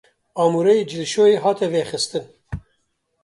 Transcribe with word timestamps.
Amûreyê 0.41 0.83
cilşoyê 0.89 1.35
hate 1.43 1.67
vêxistin 1.73 2.25